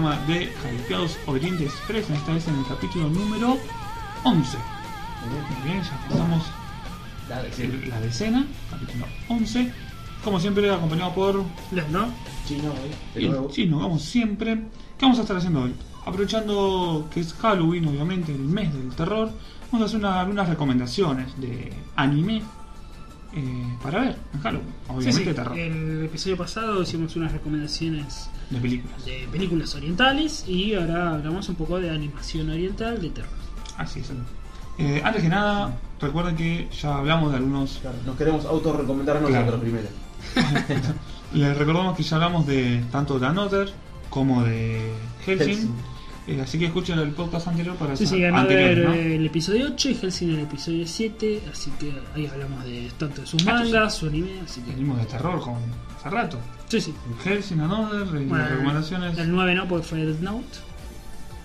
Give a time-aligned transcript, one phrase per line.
[0.00, 0.52] programa de
[0.84, 3.56] Hypeados Oriente Express, esta vez en el capítulo número
[4.24, 4.58] 11.
[4.58, 6.42] Muy bien, ya pasamos
[7.30, 9.72] La de el- la decena, capítulo 11.
[10.22, 12.08] Como siempre, acompañado por Les, ¿no?
[12.46, 12.94] chino, ¿eh?
[13.14, 13.48] El nuevo.
[13.48, 14.56] chino, vamos siempre.
[14.98, 15.74] ¿Qué vamos a estar haciendo hoy?
[16.04, 19.30] Aprovechando que es Halloween, obviamente, el mes del terror,
[19.72, 22.42] vamos a hacer una- algunas recomendaciones de anime
[23.36, 24.68] eh, para ver en Halloween.
[24.88, 25.34] Obviamente, sí.
[25.34, 25.58] terror.
[25.58, 29.04] El episodio pasado hicimos unas recomendaciones De películas.
[29.04, 33.30] de películas orientales y ahora hablamos un poco de animación oriental de terror.
[33.76, 34.10] Así es.
[34.78, 37.78] Eh, antes que nada, recuerden que ya hablamos de algunos.
[37.80, 39.32] Claro, nos queremos autorrecomendar Claro.
[39.34, 39.88] nosotros primero.
[41.32, 43.70] Les recordamos que ya hablamos de tanto de Another
[44.10, 44.92] como de
[45.24, 45.48] Helsing.
[45.48, 45.74] Hellsing.
[46.28, 48.42] Eh, así que escuchen el podcast anterior para Sí, saber- sí, ganó
[48.88, 48.94] ¿no?
[48.94, 53.26] el episodio 8 y Helsing el episodio 7, así que ahí hablamos de tanto de
[53.28, 54.72] sus Ah, mangas, su anime, así que...
[54.72, 55.54] Venimos de terror con
[55.96, 56.38] hace rato.
[56.68, 56.94] Sí, sí.
[57.24, 59.18] Helsing, Another, y Bueno, las recomendaciones.
[59.18, 60.58] El 9 no, porque fue Death Note.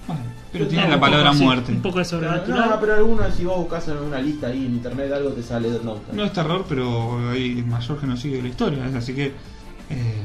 [0.07, 1.71] Bueno, pero tiene la palabra muerte.
[1.73, 2.69] Un poco de sobrenatural.
[2.71, 5.69] no, pero algunos, si vos buscas en una lista ahí en internet algo, te sale
[5.69, 6.11] Death Note.
[6.13, 10.23] No es terror, pero hay el mayor genocidio de la historia, así que eh,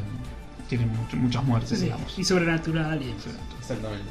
[0.67, 2.19] tiene much- muchas muertes, Sí, digamos.
[2.19, 3.25] Y sobrenatural y demás.
[3.61, 4.05] Exactamente.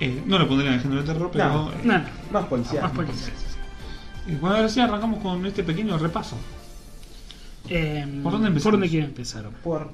[0.00, 1.44] Eh, no lo pondría en el género de terror, pero.
[1.48, 2.04] No, eh, No, no.
[2.32, 2.82] Más policía.
[2.82, 3.32] Más policía.
[4.26, 6.36] eh, bueno, ahora sí arrancamos con este pequeño repaso.
[7.68, 8.62] Eh, ¿Por dónde empezamos?
[8.64, 9.48] ¿Por dónde quieren empezar?
[9.62, 9.90] Puedo,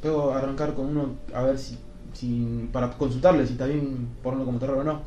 [0.00, 1.76] puedo arrancar con uno a ver si,
[2.14, 5.02] si para consultarle si está bien ponerlo como terror o no.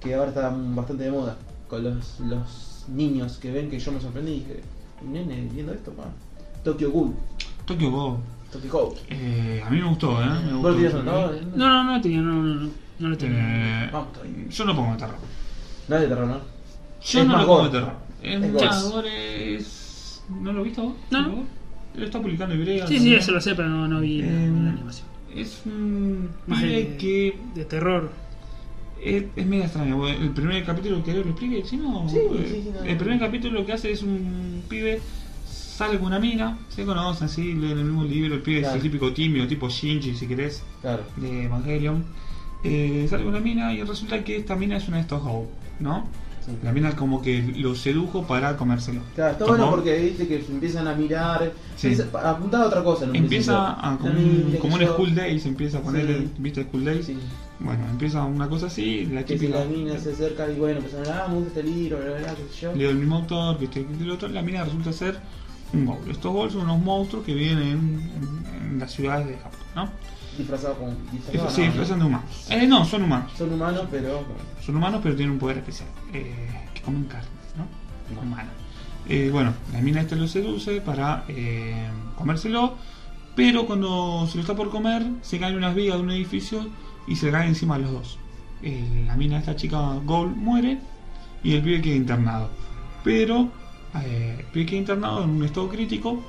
[0.00, 1.36] Que ahora está bastante de moda
[1.68, 4.60] con los, los niños que ven que yo me sorprendí y dije,
[5.04, 6.04] nene, viendo esto, pa.
[6.64, 7.14] Tokyo Ghoul,
[7.66, 8.18] Tokyo Go.
[8.50, 8.94] Tokyo Ghoul.
[9.10, 10.26] Eh, a mí me gustó, ¿eh?
[10.26, 10.68] Me ¿Vos gustó.
[10.70, 11.32] lo tenías anotado?
[11.56, 13.84] No, no, no tenía, no, no, no, no lo tenía.
[13.84, 14.48] Eh, Vamos todavía.
[14.48, 15.16] yo no pongo de terror.
[15.88, 16.40] No es de terror, ¿no?
[17.04, 17.64] Yo Es no más lo pongo gore.
[17.72, 17.94] de terror.
[18.22, 18.42] Es
[18.82, 19.58] Es gore.
[20.42, 20.94] ¿No lo viste vos?
[21.10, 21.24] No.
[21.24, 21.44] ¿Sí, vos?
[21.96, 22.86] Lo está publicando Ibrea.
[22.86, 23.18] Sí, sí, también.
[23.20, 25.06] eso lo sé, pero no, no vi la- Eh, la animación.
[25.34, 28.10] Es un Más pibe de- que De terror.
[29.02, 29.96] es, es medio extraño.
[29.96, 32.92] porque El primer capítulo que lo explique, si no, Sí, eh, sí, sí, no, el
[32.92, 32.98] no.
[32.98, 35.00] primer capítulo lo que hace es un pibe
[35.46, 38.80] sale con una mina, se conocen así, leen el mismo libro, el pibe es el
[38.82, 41.04] típico tímido, tipo Shinji si querés, Claro.
[41.16, 42.04] de Evangelion.
[42.64, 45.46] Eh, sale con una mina y resulta que esta mina es una de estos Howe,
[45.80, 46.06] ¿no?
[46.44, 46.52] Sí.
[46.64, 49.02] La mina como que lo sedujo para comérselo.
[49.14, 51.94] Claro, está bueno porque viste que se empiezan a mirar, Sí.
[52.24, 53.04] apuntar a otra cosa.
[53.04, 53.90] en un Empieza principio.
[53.90, 56.30] a, como, un, como un School Days, empieza a ponerle, Sí.
[56.38, 57.10] ¿viste School Days?
[57.60, 59.58] Bueno, empieza una cosa así, la Que si típica...
[59.60, 62.18] la mina se acerca y bueno, empiezan a ah, me gusta este libro, bla, bla,
[62.18, 62.74] bla, qué sé yo.
[62.74, 65.18] leo el mismo autor, que este, que el otro, la mina resulta ser
[65.74, 65.98] un ghoul.
[66.10, 69.90] Estos ghouls son unos monstruos que viven en, en- en las ciudades de Japón, ¿no?
[70.38, 70.88] Disfrazados con.
[70.90, 72.46] Eso, Disfrazados, sí, no, disfrazan de humanos.
[72.48, 73.32] Eh, no, son humanos.
[73.36, 74.24] Son humanos, pero.
[74.64, 75.88] Son humanos, pero tienen un poder especial.
[76.14, 76.34] eh,
[76.72, 78.14] que comen carne, ¿no?
[78.14, 78.22] No.
[78.22, 78.50] Humana.
[79.08, 82.76] Eh, bueno, la mina este lo seduce para eh, comérselo,
[83.34, 86.66] pero cuando se lo está por comer, se caen unas vigas de un edificio
[87.06, 88.18] y se caen encima de los dos.
[89.06, 90.78] La mina, esta chica Ghoul, muere
[91.44, 92.50] y el pibe queda internado.
[93.04, 93.48] Pero
[94.04, 96.20] el pibe queda internado en un estado crítico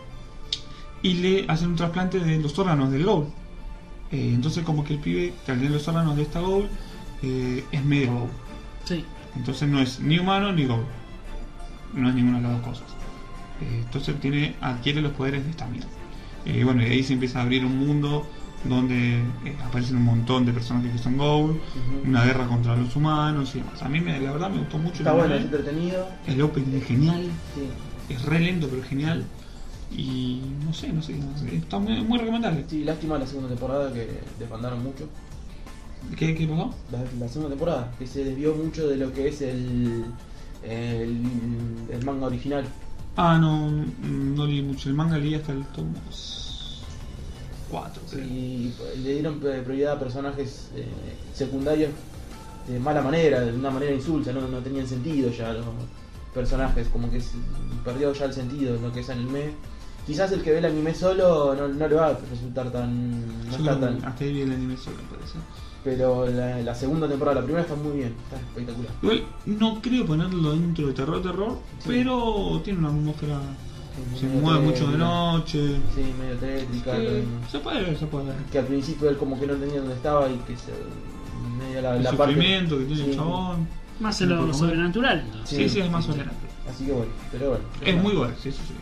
[1.02, 3.26] y le hacen un trasplante de los órganos del Ghoul.
[4.12, 6.68] Eh, entonces, como que el pibe, al tener los órganos de esta Ghoul,
[7.22, 8.30] eh, es medio Ghoul.
[8.86, 9.06] Sí.
[9.36, 10.84] Entonces no es ni humano ni Ghoul.
[11.94, 12.88] No es ninguna de las dos cosas.
[13.62, 15.68] Eh, entonces tiene, adquiere los poderes de esta.
[16.46, 18.26] Eh, bueno, y ahí se empieza a abrir un mundo
[18.64, 22.08] donde eh, aparecen un montón de personajes que son Ghoul, Ujú.
[22.10, 23.82] una guerra contra los humanos y demás.
[23.84, 24.98] A mí me, la verdad me gustó mucho.
[24.98, 26.08] Está el bueno, es entretenido.
[26.28, 27.22] El opening es genial,
[27.56, 28.14] Sí.
[28.14, 29.26] es re lento pero genial.
[29.92, 31.42] Y no sé, no sé qué más.
[31.42, 32.66] Está muy, muy recomendable.
[32.70, 34.08] sí, lástima la segunda temporada que
[34.38, 35.08] desbandaron mucho.
[36.16, 36.74] ¿Qué, qué pasó?
[36.92, 40.06] La, la segunda temporada, que se desvió mucho de lo que es el.
[40.64, 41.22] el,
[41.92, 42.66] el manga original.
[43.18, 44.90] Ah, no, no leí mucho.
[44.90, 45.94] El manga leí hasta el tomo
[47.70, 48.02] 4.
[48.08, 50.86] Sí, le dieron prioridad a personajes eh,
[51.34, 51.92] secundarios
[52.68, 55.66] de mala manera, de una manera insulsa, no, no tenían sentido ya los
[56.34, 57.22] personajes, como que
[57.84, 59.52] perdió ya el sentido en lo que es anime.
[60.06, 63.22] Quizás el que ve el anime solo no, no le va a resultar tan.
[63.50, 64.04] no está tan.
[64.04, 65.38] Hasta ahí vi el anime solo, me parece.
[65.84, 68.92] Pero la, la segunda temporada, la primera está muy bien, está espectacular.
[69.02, 71.86] Igual no creo ponerlo dentro de terror, terror, Sí.
[71.88, 73.40] pero tiene una atmósfera.
[74.18, 75.76] Se mueve mucho de noche.
[75.94, 76.96] Sí, medio tétrica.
[77.52, 78.36] Se puede ver, se puede ver.
[78.52, 80.72] que al principio él como que no entendía dónde estaba y que se.
[81.58, 82.34] medio la, El la parte.
[82.34, 83.10] sufrimiento que tiene Sí.
[83.12, 83.68] el chabón.
[84.00, 85.24] Más en lo sobrenatural.
[85.44, 86.50] Sí, sí, Sí, es más sí, sobrenatural.
[86.70, 87.64] Así que bueno, pero bueno.
[87.86, 88.74] Es muy bueno, sí, sí, sí.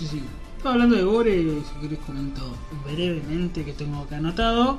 [0.00, 0.22] Sí, sí.
[0.64, 2.56] Hablando de gore, si querés comento
[2.86, 4.78] brevemente que tengo acá anotado.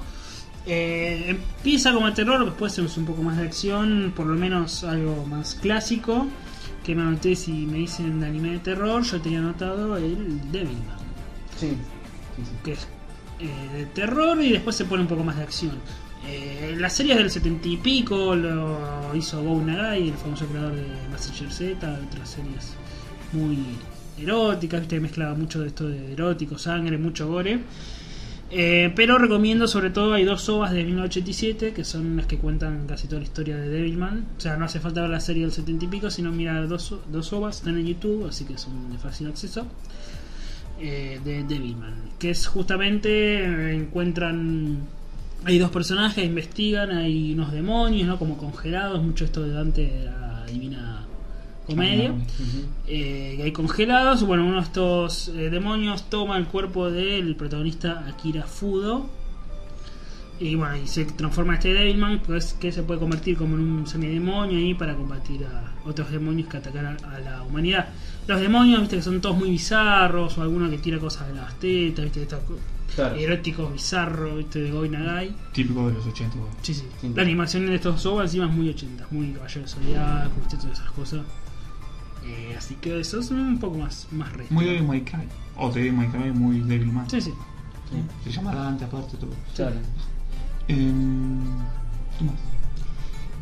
[0.65, 5.23] Eh, empieza como terror, después es un poco más de acción, por lo menos algo
[5.27, 6.25] más clásico.
[6.83, 10.97] Que me anoté si me dicen de anime de terror, yo tenía anotado el Devilman,
[11.59, 11.69] Sí,
[12.35, 12.51] sí, sí.
[12.63, 12.87] que es
[13.39, 15.73] eh, de terror y después se pone un poco más de acción.
[16.27, 20.73] Eh, la serie es del 70 y pico, lo hizo Go Nagai, el famoso creador
[20.73, 22.73] de Massinger Z, otras series
[23.33, 23.57] muy
[24.23, 24.99] eróticas, ¿viste?
[24.99, 27.59] mezclaba mucho de esto de erótico, sangre, mucho gore.
[28.53, 32.85] Eh, pero recomiendo sobre todo, hay dos ovas de 1987 que son las que cuentan
[32.85, 34.25] casi toda la historia de Devilman.
[34.37, 36.95] O sea, no hace falta ver la serie del 70 y pico, sino mirar dos,
[37.09, 39.65] dos ovas, están en YouTube, así que son de fácil acceso.
[40.79, 43.09] eh, de Devilman, que es justamente
[43.45, 44.79] eh, encuentran
[45.43, 48.19] hay dos personajes, investigan, hay unos demonios, ¿no?
[48.19, 51.00] Como congelados, mucho esto de Dante de la Divina
[51.67, 52.13] Comedia.
[52.17, 52.23] Ah,
[52.87, 54.23] Eh, que hay congelados.
[54.23, 59.05] Bueno, uno de estos eh, demonios toma el cuerpo del protagonista Akira Fudo.
[60.39, 63.85] Y bueno, y se transforma este Devilman, pues, que se puede convertir como en un
[63.87, 67.89] semidemonio ahí para combatir a otros demonios que atacan a, a la humanidad.
[68.27, 71.53] Los demonios, viste, que son todos muy bizarros, o alguno que tira cosas de las
[71.59, 72.39] tetas, viste, estos
[72.95, 73.15] Claro.
[73.15, 75.31] eróticos bizarros, viste, de Goi Nagai.
[75.53, 76.35] Típico de los 80.
[76.35, 76.55] bueno.
[76.63, 76.85] Sí, sí.
[76.99, 77.11] Sí.
[77.15, 80.91] La animación de estos ovas encima es muy 80, muy caballero zodiaco, viste, todas esas
[80.91, 81.21] cosas.
[82.23, 84.47] Eh, así que eso es un poco más, más retro.
[84.53, 85.27] Muy Devil May Cry.
[85.57, 87.09] O Devil May Cry, muy Devilman.
[87.09, 87.31] Sí, sí.
[87.91, 87.97] Sí.
[88.23, 89.31] Se llama Dante aparte todo.
[89.55, 89.75] Claro.
[90.67, 91.39] Em,
[92.17, 92.35] ¿qué más?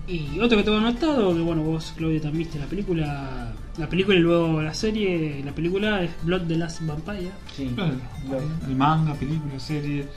[0.07, 4.17] Y otro que tengo anotado, que bueno, vos Claudio también viste la película, la película
[4.17, 7.29] y luego la serie, la película es Blood the Last Vampire.
[7.55, 7.71] Sí.
[7.75, 7.93] Claro,
[8.27, 8.43] Claro.
[8.67, 10.07] el manga, película, serie,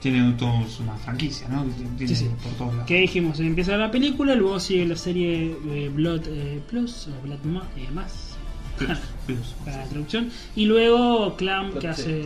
[0.00, 1.64] tiene todo una franquicia, ¿no?
[1.96, 2.30] Tiene Sí, sí.
[2.42, 2.86] por todos lados.
[2.86, 7.42] Que dijimos, empieza la película, luego sigue la serie eh, Blood eh, Plus o Blood
[7.44, 8.36] Ma- eh, Más.
[8.78, 9.54] Plus, plus.
[9.64, 10.30] para la traducción.
[10.54, 12.22] Y luego Clam Blood que hace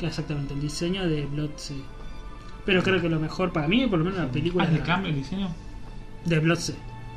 [0.00, 1.74] que hace exactamente el diseño de Blood C.
[2.64, 4.78] Pero creo que lo mejor para mí, por lo menos la película Ah, es ¿de
[4.78, 5.48] la- Clam el diseño?
[6.24, 6.74] de Blood C,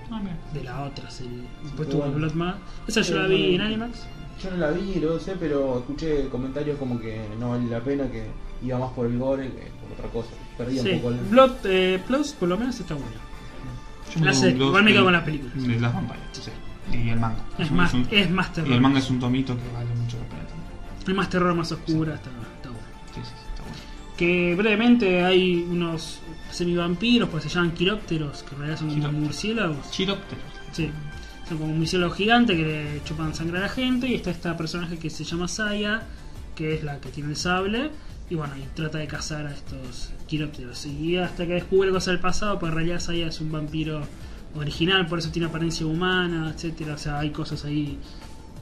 [0.09, 0.21] Ah,
[0.53, 1.39] de la otra serie.
[1.63, 2.15] Después tuvo bueno.
[2.17, 2.57] Blood Ma.
[2.88, 3.53] Esa yo Eh, la vi bueno.
[3.56, 4.00] en Animax.
[4.44, 8.09] Yo no la vi, lo sé, pero escuché comentarios como que no vale la pena,
[8.09, 8.25] que
[8.63, 10.29] iba más por el gore que por otra cosa.
[10.57, 11.19] Perdía Sí, un poco el...
[11.21, 12.95] Blood eh, Plus por lo menos está.
[12.95, 15.51] Yo me La con igual me de- quedo con la película.
[15.55, 16.51] De las vampires, sí.
[16.91, 17.37] Y el manga.
[17.57, 18.71] Es más, un- es más y terror.
[18.73, 21.07] el manga es un tomito que vale mucho la pena también.
[21.07, 22.85] Es más terror, más oscura, está, está bueno.
[23.15, 23.77] Sí, sí, está bueno.
[24.17, 26.19] Que brevemente hay unos
[26.51, 29.25] semivampiros, pues se llaman quirópteros, que en realidad son como Quirópteros.
[29.25, 29.91] murciélagos.
[29.91, 30.41] Chiroptero.
[30.74, 30.91] Sí.
[31.47, 34.07] Son como un murciélago gigante que le chupan sangre a la gente.
[34.07, 36.03] Y está esta personaje que se llama Saya,
[36.55, 37.91] que es la que tiene el sable.
[38.31, 40.85] Y bueno, y trata de cazar a estos quirópteros.
[40.85, 44.03] Y hasta que descubre cosas del pasado, pues en realidad Saya es un vampiro
[44.55, 47.97] original, por eso tiene apariencia humana, etcétera O sea, hay cosas ahí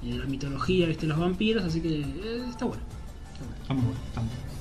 [0.02, 1.64] de la mitología, viste, los vampiros.
[1.64, 2.82] Así que eh, está bueno.
[3.32, 3.62] Está bueno.
[3.62, 4.00] Está muy bueno.
[4.08, 4.52] Está muy bueno.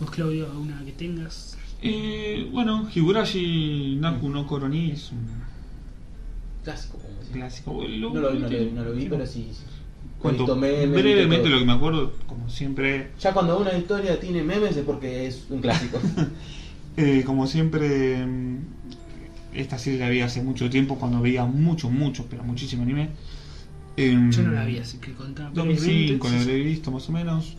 [0.00, 1.58] Vos, Claudio, una que tengas.
[1.82, 5.28] Eh, bueno, Higurashi Naku no Koroni es un
[6.64, 7.72] Clásico, como clásico.
[7.72, 9.50] No lo vi, no lo vi, no lo vi, pero sí.
[9.52, 9.73] sí.
[10.24, 14.74] Cuento memes, brevemente lo que me acuerdo, como siempre, Ya cuando una historia tiene memes
[14.74, 15.98] es porque es un clásico.
[16.96, 18.58] eh, como siempre, mm,
[19.54, 23.10] esta serie la vi hace mucho tiempo cuando veía mucho, mucho, pero muchísimo anime.
[23.98, 25.50] Em, Yo no la vi, así que contá.
[25.52, 26.28] 2005 brevemente.
[26.30, 27.56] lo habré visto más o menos.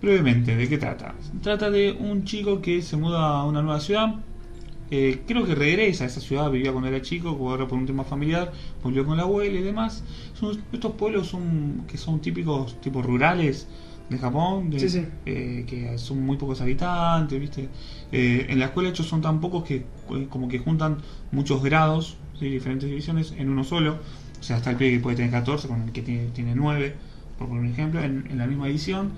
[0.00, 1.14] Brevemente, ¿de qué trata?
[1.42, 4.14] Trata de un chico que se muda a una nueva ciudad.
[4.90, 8.04] Eh, creo que regresa a esa ciudad, vivía cuando era chico, ahora por un tema
[8.04, 8.52] familiar,
[8.82, 10.04] volvió con la abuela y demás.
[10.34, 13.68] Son, estos pueblos son que son típicos, tipo rurales
[14.08, 15.06] de Japón, de- Sí, sí.
[15.26, 17.68] eh, que son muy pocos habitantes, ¿viste?
[18.12, 19.76] Eh, en la escuela hechos son tan pocos que
[20.10, 20.98] eh, como que juntan
[21.30, 22.48] muchos grados, ¿sí?
[22.48, 24.00] diferentes divisiones en uno solo.
[24.40, 26.94] O sea, está el pibe que puede tener 14 con el que tiene, tiene 9,
[27.36, 29.12] por poner un ejemplo, en, en la misma edición.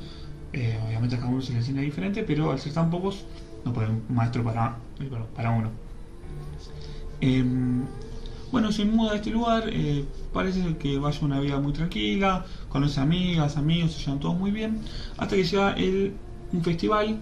[0.87, 3.25] Obviamente a cada uno se le asigna diferente, pero al ser tan pocos,
[3.65, 4.77] no puede un maestro para,
[5.35, 5.71] para- uno.
[7.21, 7.83] Em,
[8.51, 13.01] bueno, se muda a este lugar, eh, parece que vaya una vida muy tranquila, conoce
[13.01, 14.81] amigas, amigos, se llevan todos muy bien,
[15.19, 16.15] hasta que llega el,
[16.53, 17.19] un festival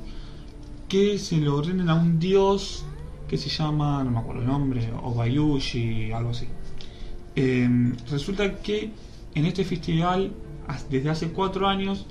[0.89, 2.85] que se lo ordenan a un dios
[3.29, 6.47] que se llama, no me acuerdo el nombre, Obayushi, algo así.
[7.37, 7.69] Eh,
[8.11, 8.91] resulta que
[9.35, 10.33] en este festival,
[10.91, 12.07] desde hace cuatro años,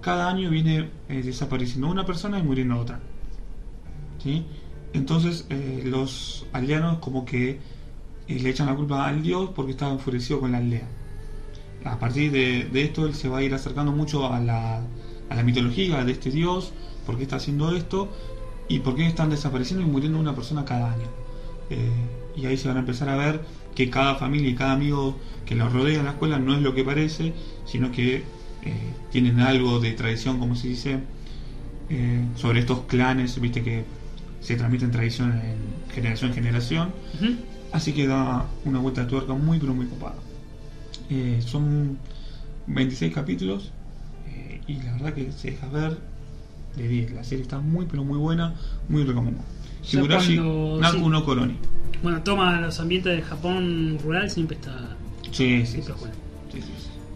[0.00, 3.00] cada año viene eh, desapareciendo una persona y muriendo otra.
[4.22, 4.44] ¿Sí?
[4.92, 7.58] Entonces eh, los aldeanos como que
[8.28, 10.88] eh, le echan la culpa al dios porque estaba enfurecido con la aldea.
[11.84, 14.82] A partir de, de esto él se va a ir acercando mucho a la,
[15.28, 16.72] a la mitología de este dios,
[17.06, 18.08] por qué está haciendo esto
[18.68, 21.08] y por qué están desapareciendo y muriendo una persona cada año.
[21.70, 21.88] Eh,
[22.36, 23.40] y ahí se van a empezar a ver
[23.74, 26.74] que cada familia y cada amigo que lo rodea en la escuela no es lo
[26.74, 27.32] que parece,
[27.64, 28.24] sino que
[29.10, 31.00] tienen algo de tradición, como se dice,
[32.36, 33.84] sobre estos clanes, viste que
[34.40, 36.88] se transmiten tradición en generación en generación.
[37.14, 37.34] Ujú.
[37.72, 40.16] Así que da una vuelta de tuerca muy, pero muy copada.
[41.08, 41.98] Eh, son
[42.66, 43.70] 26 capítulos
[44.28, 45.98] eh, y la verdad que se deja ver
[46.76, 47.12] de 10.
[47.12, 48.54] La serie está muy, pero muy buena,
[48.88, 49.44] muy recomendada.
[49.90, 51.08] Higurashi cuando- Naku sí.
[51.08, 51.56] no Koroni.
[52.02, 54.96] Bueno, toma los ambientes del Japón rural, siempre está.
[55.32, 56.00] Sí, sí, siempre sí.
[56.00, 56.14] bueno.
[56.52, 56.60] Sí.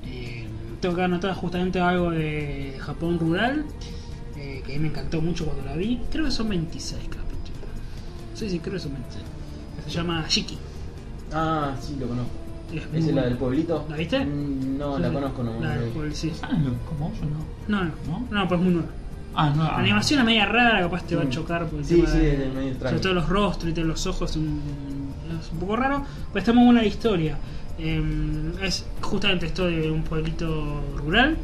[0.07, 0.47] Eh,
[0.81, 3.65] tengo que anotar justamente algo de Japón rural,
[4.45, 6.01] eh, que a mí me encantó mucho cuando la vi.
[6.11, 7.25] Creo que son 26 capítulos.
[8.35, 9.25] Sí, sí, creo que son 26.
[9.87, 10.59] Se llama Shiki.
[11.33, 12.31] Ah, sí, lo conozco.
[12.73, 13.87] Es ¿Esa muy es la del pueblito?
[13.89, 14.25] ¿La viste?
[14.25, 15.61] Mm, No, la conozco, no.
[15.61, 16.33] La no del pueblo, sí.
[16.43, 17.45] Ah, no, como yo no.
[17.69, 18.27] No, no, ¿No?
[18.31, 18.89] no, pues muy nueva.
[19.37, 19.65] Ah, no.
[19.65, 21.31] La animación es media rara, capaz te va a Mm.
[21.31, 22.91] chocar por el Sí, tema sí, de- es medio extraño.
[22.99, 24.61] sobre todo los rostros y todos los ojos es un,
[25.41, 27.39] es un poco raro, pero está muy buena la historia.
[27.79, 28.03] Eh,
[28.63, 31.37] es justamente esto de un pueblito rural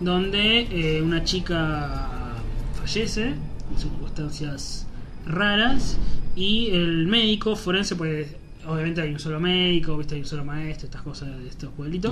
[0.00, 2.08] donde eh, una chica
[2.78, 4.86] fallece en circunstancias
[5.26, 5.96] raras
[6.36, 8.26] y el médico forense pues
[8.66, 12.10] obviamente hay un solo médico, viste hay un solo maestro, estas cosas de estos pueblitos.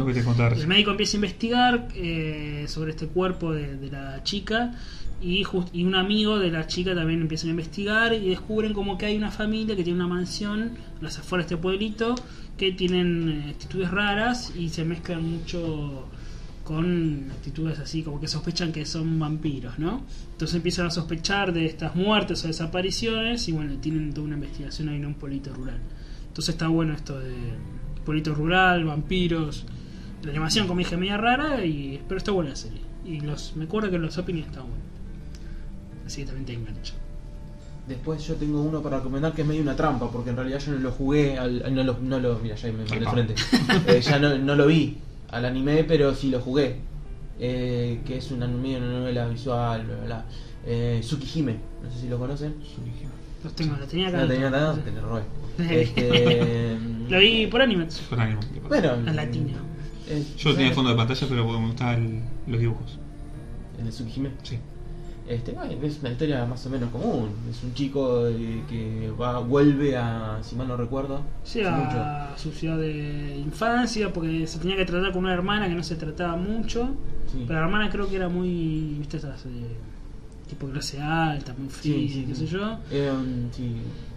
[0.61, 4.75] El médico empieza a investigar eh, sobre este cuerpo de, de la chica
[5.21, 8.99] y, jus- y un amigo de la chica también empiezan a investigar y descubren como
[8.99, 12.15] que hay una familia que tiene una mansión las afueras de este pueblito
[12.59, 16.07] que tienen eh, actitudes raras y se mezclan mucho
[16.65, 20.03] con actitudes así como que sospechan que son vampiros, ¿no?
[20.33, 24.89] Entonces empiezan a sospechar de estas muertes o desapariciones y bueno, tienen toda una investigación
[24.89, 25.79] ahí en un pueblito rural.
[26.29, 27.35] Entonces está bueno esto de
[28.05, 29.65] pueblito rural, vampiros,
[30.23, 32.81] la animación como dije media rara y pero está buena la serie.
[33.05, 34.87] Y los me acuerdo que los openings están buenos.
[36.07, 36.95] Así que también te engancha.
[37.89, 40.73] Después yo tengo uno para recomendar que es medio una trampa, porque en realidad yo
[40.73, 42.39] no lo jugué, al, no, lo, no lo.
[42.39, 43.35] Mira, ya me mandé frente.
[43.89, 44.97] Eh, ya no, no lo vi
[45.33, 46.77] al anime, pero sí lo jugué.
[47.41, 50.25] Eh, que es una, medio una novela visual, bla, bla, bla.
[50.65, 52.55] Eh, Tsukihime, no sé si lo conocen.
[53.43, 54.19] Los tengo, la tenía acá.
[54.19, 54.77] ¿No tenía nada?
[54.77, 55.23] Te lo robé.
[55.59, 57.89] Este, Lo vi por anime.
[58.13, 58.41] Un anime.
[58.69, 59.53] Bueno, latina.
[60.09, 62.99] eh, Yo lo tenía fondo de pantalla, pero me gustaban los dibujos.
[63.79, 64.31] El de Tsukihime.
[64.45, 64.59] Sí.
[65.35, 67.31] Este, bueno, es una historia más o menos común.
[67.51, 71.99] Es un chico eh, que va, vuelve a, si mal no recuerdo, Sí, hace mucho.
[71.99, 75.83] a su ciudad de infancia, porque se tenía que tratar con una hermana que no
[75.83, 76.91] se trataba mucho.
[77.31, 77.45] Sí.
[77.47, 79.21] Pero la hermana creo que era muy, viste, eh,
[80.49, 82.79] tipo clase alta, muy fría, Sí, qué sé yo.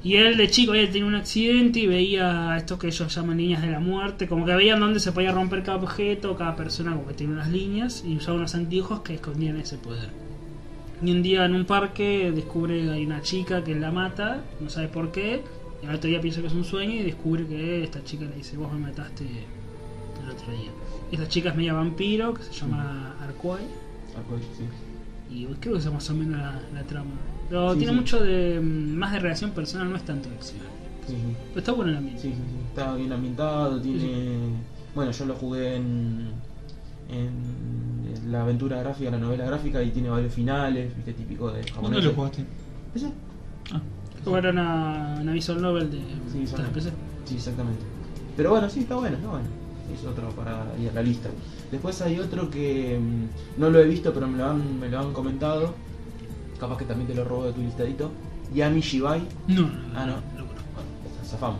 [0.03, 3.37] Y él de chico él tenía un accidente y veía a estos que ellos llaman
[3.37, 6.91] líneas de la muerte, como que veían dónde se podía romper cada objeto, cada persona
[6.93, 10.09] como que tenía unas líneas y usaba unos anteojos que escondían ese poder.
[11.03, 14.69] Y un día en un parque descubre que hay una chica que la mata, no
[14.69, 15.41] sabe por qué,
[15.83, 18.35] y al otro día piensa que es un sueño y descubre que esta chica le
[18.35, 19.25] dice, vos me mataste
[20.23, 20.71] el otro día.
[21.11, 23.63] Y esta chica es media vampiro, que se llama Arquai,
[24.17, 25.35] Algo así, sí.
[25.35, 27.11] y creo que esa es más o menos la, la trama.
[27.49, 27.99] Pero Sí, tiene sí.
[27.99, 30.61] mucho de mm, más de relación personal, no es tanto de acción.
[31.07, 31.15] Sí.
[31.49, 32.21] Pero está bueno el ambiente.
[32.21, 32.55] Sí, sí, sí.
[32.69, 34.37] Está bien ambientado, tiene...
[34.95, 36.29] Bueno, yo lo jugué en,
[37.09, 37.29] en
[38.27, 42.03] la aventura gráfica, la novela gráfica, y tiene varios finales, viste, típico de ¿Cuándo japonés.
[42.05, 42.45] lo jugaste?
[42.95, 43.11] ¿Ese?
[43.71, 43.81] Ah,
[44.23, 45.97] Jugar una, una visual novel de
[46.31, 46.91] Sí, de PC.
[47.25, 47.81] Sí, exactamente.
[48.35, 49.45] Pero bueno, sí, está bueno, está bueno.
[49.93, 51.29] Es otro para ir a la lista.
[51.71, 54.99] Después hay otro que mm, no lo he visto, pero me lo han, me lo
[54.99, 55.73] han comentado.
[56.59, 58.11] Capaz que también te lo robo de tu listadito.
[58.53, 59.21] Yami Shibai.
[59.47, 60.13] No, no, Ah, no.
[60.39, 60.69] lo conozco.
[60.73, 61.59] Bueno, zafamos.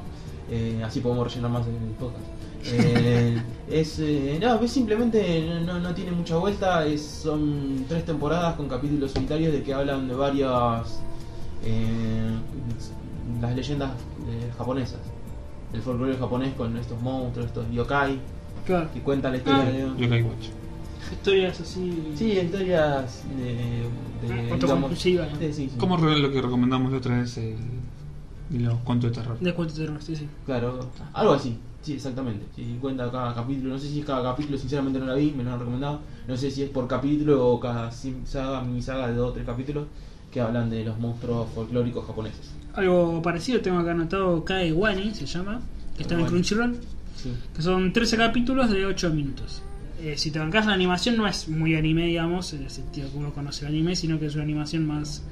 [0.50, 2.24] Eh, así podemos rellenar más el podcast.
[2.68, 6.86] Eh, es, eh, no, es simplemente no, no tiene mucha vuelta.
[6.86, 11.00] Es, son tres temporadas con capítulos solitarios de que hablan de varias.
[11.64, 12.30] eh,
[13.42, 13.92] las leyendas
[14.30, 15.00] eh, japonesas.
[15.74, 18.20] El folclore japonés con estos monstruos, estos yokai,
[18.66, 19.72] Claro, que cuentan la historia Ah.
[19.96, 20.04] de.
[20.04, 20.48] Yokai Watch.
[21.12, 22.14] historias así.
[22.16, 23.54] Sí, historias de.
[24.28, 24.96] de Ah, digamos, ¿no?
[24.98, 25.72] sí, sí, sí.
[25.78, 27.56] Como lo que recomendamos la otra vez, el,
[28.52, 29.40] los cuentos de terror.
[29.40, 30.28] De cuentos de terror, sí, sí.
[30.46, 32.46] Claro, algo así, sí, exactamente.
[32.56, 35.44] Si cuenta cada capítulo, no sé si es cada capítulo, sinceramente no la vi, me
[35.44, 36.02] lo han recomendado.
[36.28, 39.46] No sé si es por capítulo o cada saga, mini saga de dos o tres
[39.46, 39.86] capítulos
[40.32, 42.52] que hablan de los monstruos folclóricos japoneses.
[42.74, 45.62] Algo parecido tengo acá anotado Kae Wani, se llama,
[45.96, 46.26] que está en.
[46.26, 46.76] Crunchyroll,
[47.16, 49.62] Sí, que son 13 capítulos de 8 minutos.
[50.02, 53.18] Eh, si te bancas la animación, no es muy anime, digamos, en el sentido que
[53.18, 55.24] uno conoce el anime, sino que es una animación más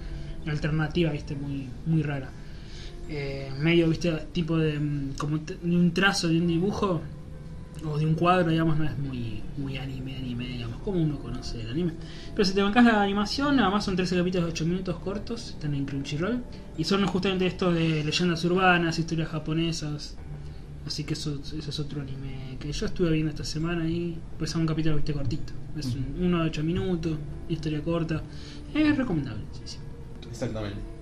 [0.48, 2.30] alternativa, viste, muy, muy rara.
[3.10, 7.02] Eh, medio, viste, tipo de mm, como t- un trazo de un dibujo
[7.86, 11.62] o de un cuadro, digamos, no es muy, muy anime, anime, digamos, como uno conoce
[11.62, 11.92] el anime.
[12.34, 15.74] Pero si te bancas la animación, además son 13 capítulos de 8 minutos cortos, están
[15.76, 16.42] en Crunchyroll,
[16.78, 20.16] y son justamente esto de leyendas urbanas, historias japonesas.
[20.88, 24.52] Así que eso, eso es otro anime que yo estuve viendo esta semana y pues
[24.52, 25.54] es un capítulo viste cortito.
[25.78, 27.18] Es un- uno de 8 minutos,
[27.50, 28.22] historia corta.
[28.74, 29.78] Es recomendable, sí, sí.
[30.30, 30.93] exactamente.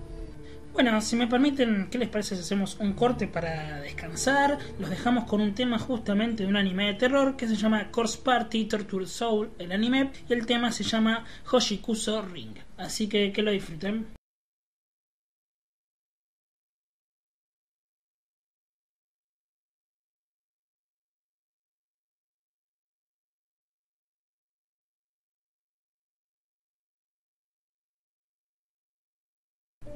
[0.74, 4.58] Bueno, si me permiten, ¿qué les parece si hacemos un corte para descansar?
[4.80, 8.20] Los dejamos con un tema justamente de un anime de terror que se llama Corpse
[8.24, 12.56] Party Torture Soul, el anime, y el tema se llama Hoshikuso Ring.
[12.78, 14.21] Así que que lo disfruten.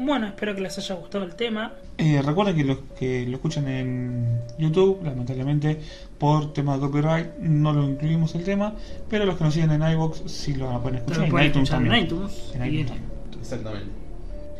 [0.06, 1.74] Bueno, espero que les haya gustado el tema.
[1.98, 5.80] Eh, recuerden que los que lo escuchan en YouTube, lamentablemente
[6.20, 8.76] por tema de copyright no lo incluimos el tema,
[9.10, 11.46] pero los que nos siguen en iVoox sí lo van a poder escuchar en iTunes
[11.48, 12.06] escuchar en también.
[12.06, 12.52] iTunes.
[12.54, 13.12] En iTunes también.
[13.40, 13.88] Exactamente.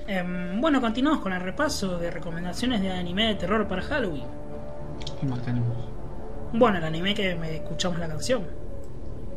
[0.08, 4.24] Em, bueno, continuamos con el repaso de recomendaciones de anime de terror para Halloween.
[5.20, 5.78] ¿Qué más tenemos?
[6.54, 8.42] Bueno, el anime que me escuchamos la canción.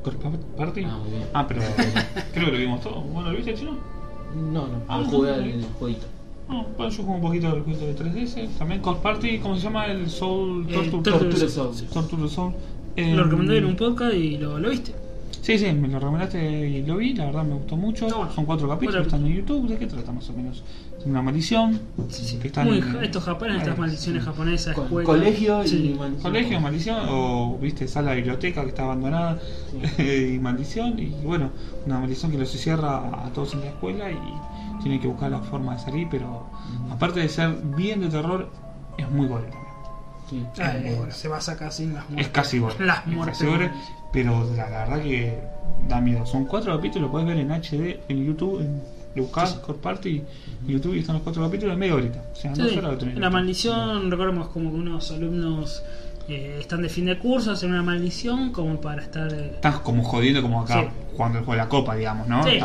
[0.03, 0.85] ¿Corpse Party?
[0.85, 1.25] Ah, muy bien.
[1.35, 1.61] Ah, pero
[2.33, 3.03] creo que lo vimos todo.
[3.03, 3.98] Bueno, ¿lo viste chino?
[4.35, 4.83] No, no.
[4.89, 6.07] Ah, no jugué no, al jueguito.
[6.49, 8.49] No, bueno, yo juego un poquito del juego de 3DS.
[8.59, 9.87] También Corpse Party, ¿cómo se llama?
[9.87, 11.75] El Soul Torture, Torture Soul.
[11.93, 12.53] Torture Soul.
[12.97, 14.93] Lo recomendé en un podcast y lo, lo viste.
[15.49, 18.07] Sí, sí, me lo recomendaste y lo vi, la verdad me gustó mucho.
[18.35, 19.67] Son cuatro capítulos, Cuatro están en YouTube.
[19.67, 20.63] ¿De qué trata más o menos?
[20.99, 21.81] Es una maldición.
[22.43, 24.27] que están Muy, en- estos japoneses, estas maldiciones sí.
[24.29, 25.07] japonesas, Co- escuelas.
[25.07, 25.97] colegio y Sí.
[25.99, 26.23] maldición.
[26.33, 29.39] Colegio, maldición, o viste, sala de biblioteca que está abandonada
[29.99, 31.49] y maldición, y bueno,
[31.87, 34.19] una maldición que los cierra a todos en la escuela y
[34.83, 36.45] tienen que buscar la forma de salir, pero
[36.91, 38.51] aparte de ser bien de terror,
[38.99, 39.68] es muy gore también.
[40.29, 40.45] Sí.
[40.61, 42.33] Ah, Es eh, se basa casi en las Es muertes.
[42.33, 42.75] casi gore.
[42.85, 43.71] Las es muertes.
[44.13, 45.39] pero la, la verdad que
[45.89, 46.25] da miedo.
[46.27, 48.81] Son cuatro capítulos, lo puedes ver en HD, en YouTube, en,
[49.15, 50.23] le buscás Core Party
[50.63, 52.23] en YouTube y están los cuatro capítulos en media horita.
[52.33, 53.17] O sea, Sí, no solo lo tenés.
[53.19, 55.83] la maldición, recordemos como que unos alumnos
[56.29, 59.33] eh, están de fin de curso, hacen una maldición como para estar...
[59.33, 60.89] eh, Estás como jodiendo como acá, Sí.
[61.17, 62.45] jugando el juego de la copa, digamos, ¿no?
[62.45, 62.59] Sí,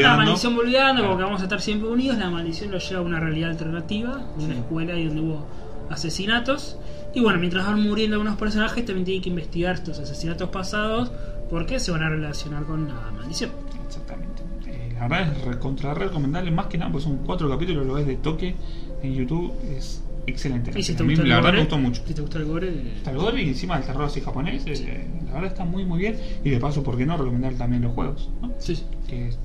[0.00, 3.04] la maldición boludeando, como que vamos a estar siempre unidos, la maldición lo lleva a
[3.04, 4.60] una realidad alternativa, de una Sí.
[4.60, 5.46] escuela y donde hubo
[5.90, 6.78] asesinatos.
[7.14, 11.10] Y bueno, mientras van muriendo algunos personajes, también tienen que investigar estos asesinatos pasados
[11.48, 13.50] porque se van a relacionar con la maldición.
[13.84, 14.42] Exactamente.
[14.66, 18.06] Eh, la verdad es recontra recomendable, más que nada, pues son cuatro capítulos, lo ves
[18.06, 18.54] de toque
[19.02, 20.70] en YouTube, es excelente.
[20.78, 22.02] Y si te a mí gusta el la verdad gore, me gustó mucho.
[22.06, 24.64] Si te gusta el gore, eh, Está el gore y encima el terror así japonés,
[24.66, 26.16] eh, la verdad está muy muy bien.
[26.44, 28.30] Y de paso, ¿por qué no recomendar también los juegos?
[28.40, 28.52] ¿no?
[28.58, 28.84] sí, sí.
[29.08, 29.38] Que es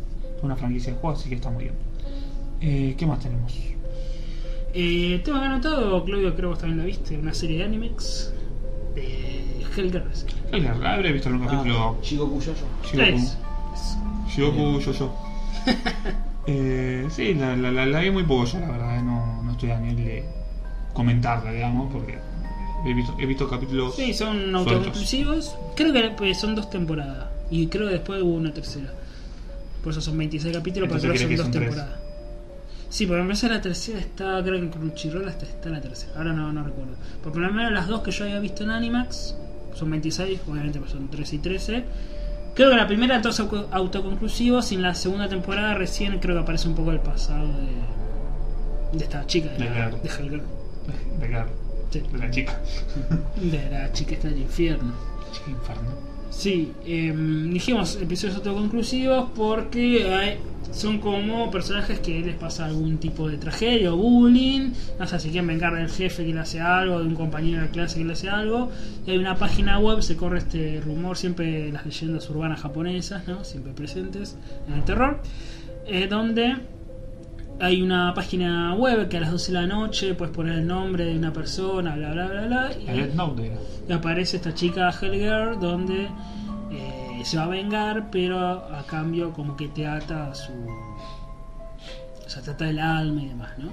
[0.43, 1.75] una franquicia de juegos, así que está muy bien.
[2.61, 3.51] Eh, ¿Qué más tenemos?
[4.77, 8.33] Eh, tema que anotado, Claudio, creo que vos también la viste, una serie de animex
[8.93, 10.25] de Hellgirls.
[10.51, 11.95] El habré visto algún capítulo.
[11.97, 12.53] Ah, Shigoku Yoyo.
[12.83, 13.29] Shigoku.
[14.29, 15.15] Shigoku Yo-Yo.
[16.47, 18.99] Eh, sí, la, la, la- la vi muy poco yo, la verdad.
[18.99, 20.25] eh, No, no estoy a nivel de
[20.93, 22.19] comentarla, digamos, porque
[22.85, 23.95] he visto, he visto capítulos.
[23.95, 25.55] Sí, son autoconclusivos.
[25.75, 27.29] Creo que pues, son dos temporadas.
[27.49, 28.93] Y creo que después hubo una tercera.
[29.83, 31.99] Por eso son 26 capítulos, pero creo que son dos temporadas.
[32.95, 36.13] Sí, por lo menos la tercera está, creo que en Crunchyroll hasta está la tercera.
[36.15, 36.93] Ahora no, no recuerdo.
[37.21, 39.35] Por lo menos las dos que yo había visto en Animax
[39.73, 41.83] son 26, obviamente pues son 13 y 13.
[42.55, 46.41] Creo que la primera todos auto- autoconclusivos y en la segunda temporada recién creo que
[46.43, 49.99] aparece un poco el pasado de, de esta chica, de, De la, de.
[51.19, 51.45] De, la,
[51.91, 52.59] Sí, de la chica.
[53.41, 54.93] de la chica esta del infierno.
[55.33, 56.14] Chica inferno.
[56.37, 57.13] Sí, eh,
[57.51, 60.37] dijimos episodios autoconclusivos porque hay-
[60.73, 65.29] son como personajes que les pasa algún tipo de tragedia o bullying, no sé si
[65.29, 68.13] quieren vengar del jefe que le hace algo, de un compañero de clase que le
[68.13, 68.69] hace algo,
[69.07, 73.45] hay una página web, se corre este rumor, siempre las leyendas urbanas japonesas, ¿no?
[73.45, 74.35] siempre presentes
[74.67, 75.21] en el terror,
[75.87, 76.55] eh, donde
[77.59, 81.05] hay una página web que a las 12 de la noche puedes poner el nombre
[81.05, 86.09] de una persona, bla bla bla bla, y- aparece esta chica Hellgirl donde
[86.71, 90.51] eh, se va a vengar, pero a cambio como que te ata a su...
[92.25, 93.69] O sea, te ata el alma y demás, ¿no?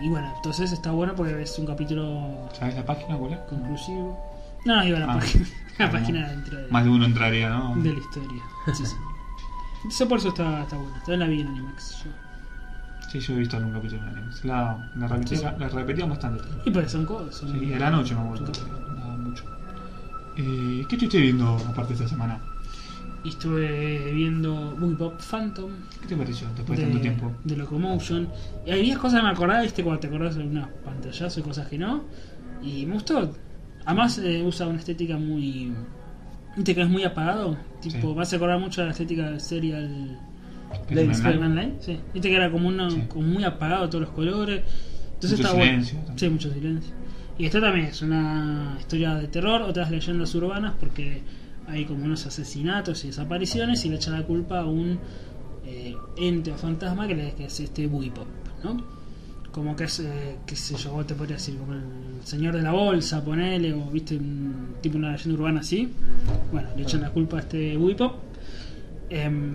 [0.00, 3.38] Y bueno, entonces está bueno porque es un capítulo ¿Sabes la página cuál es?
[3.48, 4.22] conclusivo.
[4.66, 5.14] No, iba a la Ah.
[5.16, 5.46] página,
[5.78, 7.74] la Ah, página dentro de, Más de uno entraría, ¿no?
[7.76, 8.42] de la historia.
[8.74, 8.94] Sí, sí.
[9.78, 10.92] Entonces por eso está, está bueno.
[10.98, 12.04] También la vi en Animax.
[12.04, 12.10] yo.
[13.20, 14.26] Sí, yo he visto algún capítulo de anime.
[14.44, 16.44] La, la, repetía, la repetía bastante.
[16.64, 17.34] Y pues son cosas.
[17.34, 17.58] Son...
[17.58, 18.52] Sí, a la noche me acuerdo.
[19.18, 19.44] Mucho.
[20.36, 22.38] Eh, ¿Qué estuviste viendo aparte esta semana?
[23.24, 25.70] Y estuve viendo Boogie Pop Phantom.
[26.00, 27.32] ¿Qué te pareció después de, tanto tiempo?
[27.44, 28.28] de Locomotion.
[28.66, 31.66] Y había cosas que me acordaba, viste, cuando te acordás de unos pantallazos y cosas
[31.68, 32.04] que no.
[32.62, 33.32] Y me gustó.
[33.86, 35.72] Además, eh, usa una estética muy.
[36.54, 37.56] Viste que es muy apagado.
[37.80, 38.14] Tipo, Sí.
[38.14, 40.18] vas a acordar mucho de la estética del serial
[40.72, 41.54] Spider-Man.
[41.56, 41.72] Live.
[41.80, 41.98] Sí.
[42.14, 43.02] Viste que era como, una, Sí.
[43.08, 44.62] como muy apagado todos los colores.
[45.14, 46.18] Entonces Mucho está silencio bueno.
[46.18, 46.94] Sí, mucho silencio.
[47.38, 51.22] Y esta también es una historia de terror, otras leyendas urbanas, porque
[51.68, 54.98] hay como unos asesinatos y desapariciones y le echan la culpa a un
[55.66, 58.26] eh, ente o fantasma que, le- que es este Boogie Pop,
[58.62, 58.94] ¿no?
[59.50, 61.80] como que es, eh, qué sé yo, vos te podría decir, como el
[62.24, 65.88] señor de la bolsa, ponele, o viste, un, tipo una leyenda urbana así.
[66.52, 68.16] Bueno, le echan la culpa a este Wipop.
[69.08, 69.54] Em,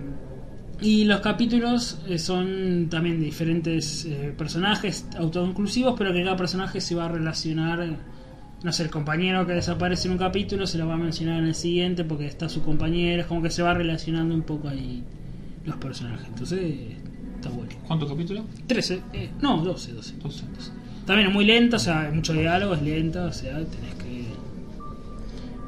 [0.82, 6.80] y los capítulos eh, son también de diferentes eh, personajes autoinclusivos, pero que cada personaje
[6.80, 7.96] se va a relacionar.
[8.62, 11.46] No sé, el compañero que desaparece en un capítulo se lo va a mencionar en
[11.48, 13.22] el siguiente porque está su compañero.
[13.22, 15.02] Es como que se va relacionando un poco ahí
[15.64, 16.26] los personajes.
[16.28, 16.74] Entonces,
[17.36, 17.70] está bueno.
[17.86, 18.44] ¿Cuántos capítulos?
[18.66, 20.14] 13, eh, no, 12, 12.
[20.22, 20.44] 12.
[21.06, 24.22] También es muy lento, o sea, hay mucho diálogo, es lento, o sea, tenés que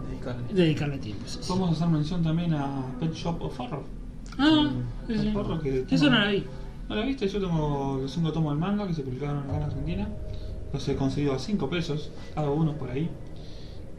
[0.09, 0.55] Dedicarle.
[0.55, 1.25] dedicarle tiempo.
[1.27, 1.39] sí.
[1.49, 3.83] Podemos hacer mención también a Pet Shop of Horror.
[4.39, 4.71] Ah,
[5.07, 5.33] sí.
[5.63, 6.45] Que Eso no la vi.
[6.89, 7.29] ¿No la viste?
[7.29, 10.09] Yo tengo los cinco tomos del manga que se publicaron acá en Argentina.
[10.73, 13.09] Los he conseguido a 5 pesos, cada uno por ahí.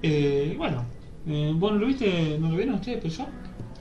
[0.02, 0.84] Eh, bueno,
[1.26, 2.38] eh, ¿vos no lo viste?
[2.40, 3.28] ¿No lo vieron ustedes, Pet Shop?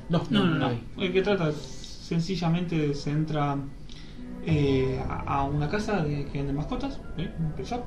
[0.09, 0.69] No, No, no, no, no.
[0.71, 1.03] no.
[1.03, 3.57] El que trata, sencillamente se entra
[4.47, 7.31] eh, a a una casa de, que vende mascotas, ¿eh?
[7.39, 7.85] un pet shop.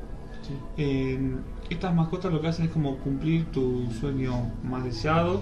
[0.48, 0.54] Sí.
[0.78, 1.36] Eh,
[1.70, 5.42] estas mascotas lo que hacen es como cumplir tu sueño más deseado.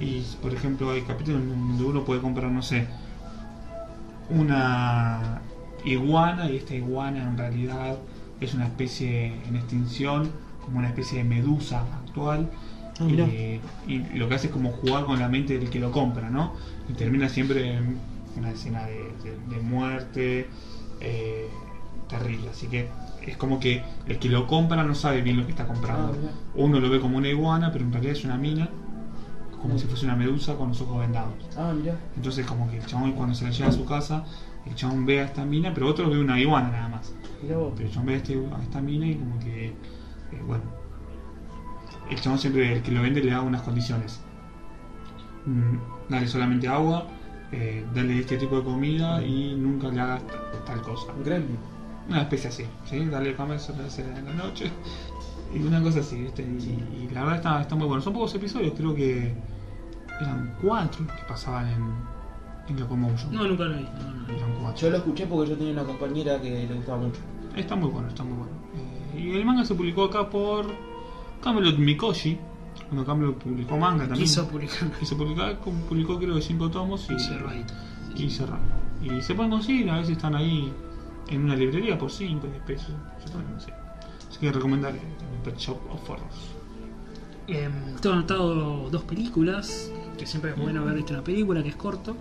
[0.00, 2.86] Y por ejemplo, hay capítulos donde uno puede comprar, no sé,
[4.30, 5.40] una
[5.84, 6.50] iguana.
[6.50, 7.98] Y esta iguana en realidad
[8.40, 10.30] es una especie en extinción,
[10.64, 12.50] como una especie de medusa actual.
[13.00, 13.06] Ah.
[13.10, 16.30] Eh, y lo que hace es como jugar con la mente del que lo compra,
[16.30, 16.52] ¿no?
[16.88, 17.98] Y termina siempre en
[18.36, 20.48] una escena de, de- de muerte
[21.00, 21.48] eh,
[22.08, 22.48] terrible.
[22.50, 22.88] Así que
[23.22, 26.12] es como que el que lo compra no sabe bien lo que está comprando.
[26.12, 26.30] Ah.
[26.54, 28.68] Uno lo ve como una iguana, pero en realidad es una mina,
[29.60, 29.78] como Mm.
[29.78, 31.32] si fuese una medusa con los ojos vendados.
[31.56, 31.96] Ah, mirá.
[32.16, 34.24] Entonces como que el chabón cuando se la lleva a su casa,
[34.66, 37.14] el chabón ve a esta mina, pero otro ve una iguana nada más.
[37.40, 39.74] Pero el chabón ve a, este- a esta mina y como que, eh,
[40.46, 40.62] bueno,
[42.10, 44.20] el chabón siempre, el que lo vende, le da unas condiciones.
[45.46, 45.76] Mm,
[46.10, 47.06] dale solamente agua,
[47.52, 51.12] eh, dale este tipo de comida y nunca le hagas ta- tal cosa.
[51.24, 51.58] Gremlin.
[52.08, 53.04] Una especie así, ¿sí?
[53.06, 54.70] Dale de comer a las de la noche.
[55.54, 56.42] Y una cosa así, ¿viste?
[56.42, 58.02] Y, y la verdad está, está muy bueno.
[58.02, 59.34] Son pocos episodios, creo que
[60.20, 61.94] eran cuatro que pasaban en,
[62.68, 63.32] en Locomotion.
[63.32, 63.84] No, nunca lo vi.
[63.84, 64.34] No, no, no.
[64.34, 64.80] Eran cuatro.
[64.80, 67.20] Yo lo escuché porque yo tenía una compañera que le gustaba mucho.
[67.56, 68.52] Está muy bueno, está muy bueno.
[69.14, 70.66] Eh, y el manga se publicó acá por
[71.42, 72.38] Camelot Mikoshi.
[72.90, 74.24] Bueno, Camelot publicó manga también.
[74.24, 75.42] Quiso publicar Y se publicó,
[75.88, 77.14] publicó creo que cinco tomos y,
[78.24, 78.60] y cerrado.
[79.02, 80.72] Y se pueden conseguir, a veces están ahí
[81.28, 82.90] en una librería por 5, 10 pesos.
[83.22, 83.74] Se pueden conseguir.
[84.28, 84.94] Así que recomendar
[85.44, 86.54] Pet Shop of Horrors.
[87.46, 87.68] Eh,
[88.00, 92.16] tengo anotado dos películas, que siempre es bueno haber visto una película, que es corto.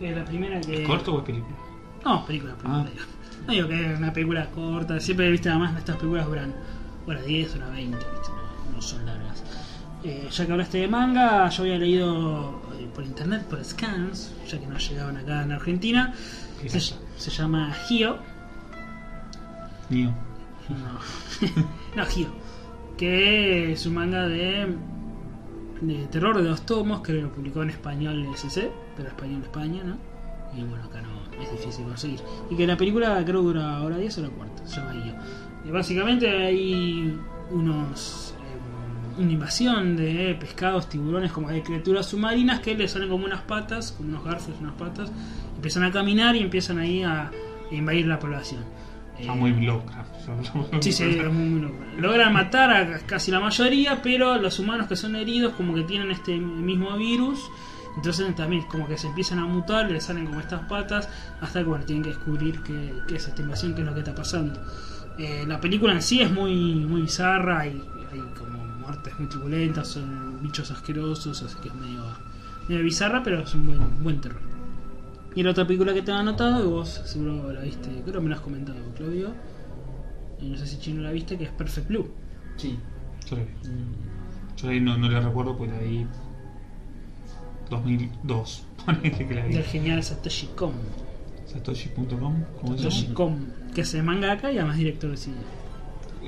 [0.00, 0.82] Eh, la primera que...
[0.82, 1.56] ¿Es corto o es película?
[2.04, 2.80] No, película, película.
[2.80, 2.86] Ah.
[2.92, 3.18] digo.
[3.46, 6.54] No digo que es una película corta, siempre viste además estas películas duran
[7.06, 8.30] hora 10, hora 20, ¿viste?
[8.74, 9.42] No, son largas.
[10.04, 14.60] Eh, ya que hablaste de manga, yo había leído eh, por internet, por scans, ya
[14.60, 16.14] que no llegaban acá en Argentina.
[16.66, 16.94] Se.
[17.18, 18.18] Se llama Hio.
[19.88, 20.10] Mío.
[20.68, 21.56] No,
[21.96, 22.28] no Hio.
[22.96, 24.74] Que es un manga de,
[25.80, 29.82] de terror de dos tomos, que lo publicó en español el SC, pero español España,
[29.84, 29.96] ¿no?
[30.56, 32.20] Y bueno, acá no es difícil conseguir.
[32.50, 35.14] Y que la película creo que dura hora 10 o hora cuarto, se llama Hio.
[35.66, 37.18] Y básicamente hay
[37.50, 43.24] unos eh, una invasión de pescados, tiburones, como de criaturas submarinas que le salen como
[43.24, 45.10] unas patas, como unos garfios, unas patas,
[45.58, 47.30] empiezan a caminar y empiezan ahí a
[47.72, 48.64] invadir la población.
[49.18, 50.08] Eh, muy Lovecraft.
[50.80, 51.72] Sí, sí, es muy, muy.
[51.98, 56.10] Logran matar a casi la mayoría, pero los humanos que son heridos como que tienen
[56.12, 57.50] este mismo virus.
[57.96, 61.08] Entonces también como que se empiezan a mutar, les salen como estas patas,
[61.40, 64.00] hasta que bueno, tienen que descubrir qué, qué es esta invasión, qué es lo que
[64.00, 64.60] está pasando.
[65.18, 69.88] Eh, la película en sí es muy, muy bizarra, hay, hay como muertes muy truculentas,
[69.88, 72.04] son bichos asquerosos, así que es medio,
[72.68, 74.57] medio bizarra, pero es un buen, buen terror.
[75.34, 78.20] Y la otra película que te han anotado, y vos seguro la viste, creo que
[78.20, 79.32] me la has comentado, Claudio.
[80.40, 82.08] Y no sé si Chino la viste, que es Perfect Blue.
[82.56, 82.78] Sí.
[83.28, 83.48] Yo la vi.
[83.68, 86.06] Mm, Yo ahí no, no la recuerdo porque la vi
[87.70, 88.66] 2002.
[88.86, 89.54] Ponele que la vi.
[89.54, 90.02] Del genial.
[90.02, 90.72] Satoshi.com.
[92.60, 93.14] ¿Cómo se Satoshi llama?
[93.14, 95.36] Kon, que es mangaka y además director de cine.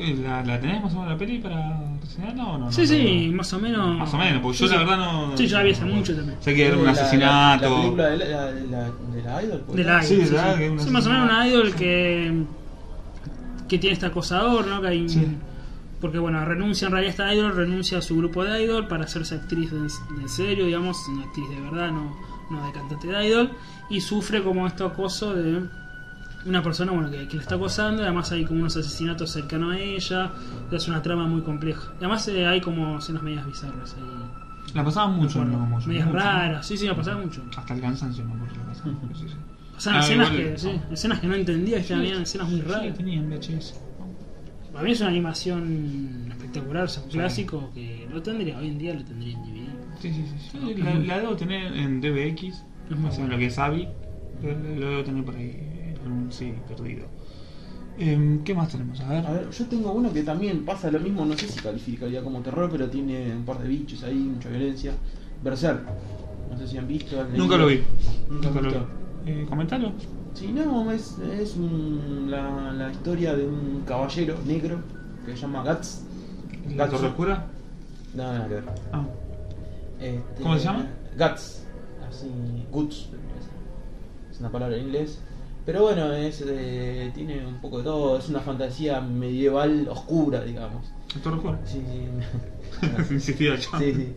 [0.03, 2.65] Eh, ¿La, ¿La tenés más o menos la peli para reseñarla o no?
[2.67, 3.37] no sí, sí, no.
[3.37, 3.99] más o menos.
[3.99, 5.37] Más o menos, porque Sí, yo la verdad no.
[5.37, 6.39] Sí, yo la vi hace mucho también.
[6.41, 7.69] Sé que era un la- asesinato.
[7.71, 9.63] La, película de la, de la, de la Idol.
[9.75, 10.03] idol.
[10.03, 10.55] Sí, Sí, ¿verdad?
[10.55, 10.61] sí.
[10.61, 11.49] Que más o menos un asesinato.
[11.49, 12.43] idol que.
[13.69, 14.81] que tiene este acosador, ¿no?
[14.81, 15.27] Que hay un- Sí.
[16.01, 19.05] Porque bueno, renuncia en realidad a esta idol, renuncia a su grupo de idol para
[19.05, 22.17] hacerse actriz de, de serio, digamos, una actriz de verdad, no,
[22.51, 23.51] no de cantante de idol,
[23.91, 25.61] y sufre como este acoso de
[26.47, 29.75] una persona bueno que, que le está acosando, y además hay como unos asesinatos cercanos
[29.75, 30.31] a ella,
[30.71, 31.93] es una trama muy compleja.
[31.95, 34.73] Y además eh, hay como escenas medias bizarras ahí.
[34.75, 36.19] La pasaban mucho en Bueno, Locomotion, medias mucho.
[36.19, 37.43] raras, sí, sí, la pasaba mucho.
[37.57, 38.99] Hasta el cansancio me acuerdo que la pasaban.
[39.03, 39.35] pero sí, sí.
[39.75, 42.97] Pasaban Ah, escenas, igual- que, sí, escenas que no entendía, habían escenas muy Sí, raras.
[42.97, 43.75] tenían VHS.
[44.73, 48.95] Para mí es una animación espectacular, es un clásico que lo tendría, hoy en día
[48.95, 49.69] lo tendría en DVD.
[50.01, 50.75] Sí, sí, sí.
[50.83, 52.43] la, la debo tener en DBX,
[52.91, 53.89] Es muy o lo que es AVI.
[54.43, 54.49] Lo,
[54.79, 55.70] lo debo tener por ahí
[56.07, 57.07] un CD perdido.
[57.99, 59.01] Em, ¿Qué más tenemos?
[59.01, 59.27] A ver.
[59.27, 62.41] A ver, yo tengo uno que también pasa lo mismo, no sé si calificaría como
[62.41, 64.93] terror, pero tiene un par de bichos ahí, mucha violencia.
[65.43, 65.83] Berserk.
[66.51, 67.21] No sé si han visto.
[67.21, 67.83] han Nunca lo vi.
[68.29, 68.77] Nunca lo vi.
[69.27, 69.93] Eh, comentalo.
[70.35, 74.79] Sí, no, es, es un- la, la historia de un caballero negro
[75.27, 76.05] que se llama Guts.
[76.77, 76.89] ¿La.
[76.89, 77.47] Torre Oscura?
[78.15, 78.65] No, nada que ver.
[78.93, 79.05] Ah,
[80.01, 80.87] Este, ¿Cómo se llama?
[81.19, 81.63] Guts.
[82.09, 82.27] Así,
[82.71, 83.09] Guts.
[84.31, 85.21] Es una palabra en inglés.
[85.67, 88.19] Pero bueno, es de- tiene un poco de todo.
[88.19, 90.87] Es una fantasía medieval oscura, digamos.
[91.15, 91.59] ¿la Torre Oscura?
[91.65, 92.09] Sí, sí.
[93.11, 93.79] Insistía yo.
[93.79, 94.15] Sí, sí.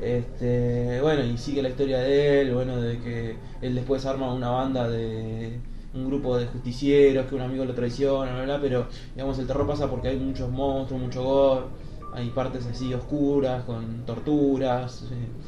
[0.00, 4.50] Este, bueno, y sigue la historia de él, bueno, de que él después arma una
[4.50, 5.58] banda de
[5.94, 9.66] un grupo de justicieros, que un amigo lo traiciona, bla, bla, pero digamos el terror
[9.66, 11.66] pasa porque hay muchos monstruos, mucho gore,
[12.14, 15.02] hay partes así oscuras, con torturas,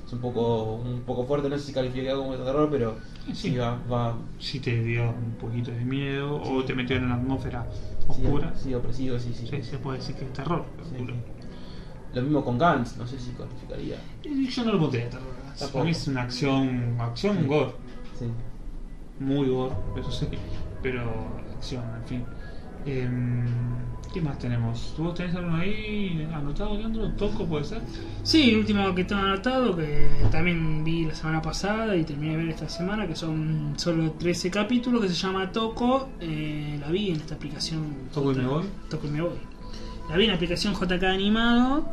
[0.06, 2.96] es un poco un poco fuerte, no sé si califica como terror, pero
[3.26, 3.34] Sí.
[3.34, 6.66] sí, va, va Si te dio un poquito de miedo o Sí.
[6.66, 9.46] te metió en una atmósfera sí, oscura, sí, opresivo, sí, sí.
[9.46, 10.64] sí, se puede decir que es terror.
[10.82, 11.14] Sí, sí.
[12.14, 13.96] Lo mismo con Gantz, no sé si calificaría.
[14.22, 15.34] Yo no lo pondría terror.
[15.72, 17.46] Para mí es una acción, acción Sí.
[17.46, 17.72] gore.
[18.18, 18.26] Sí.
[19.20, 20.26] Muy gore, eso sí.
[20.82, 21.02] Pero
[21.56, 22.24] acción, en fin.
[22.86, 23.46] Em,
[24.14, 24.94] ¿Qué más tenemos?
[24.96, 27.08] ¿Vos tenés algo ahí anotado, Leandro?
[27.14, 27.82] ¿Toco puede ser?
[28.22, 32.44] Sí, el último que tengo anotado, que también vi la semana pasada y terminé de
[32.44, 36.10] ver esta semana, que son solo 13 capítulos, que se llama Toco.
[36.20, 37.82] eh, la vi en esta aplicación.
[38.12, 38.64] ¿Toco y me voy?
[38.88, 39.36] Toco y me voy.
[40.08, 41.88] La vi en la aplicación JK Animado.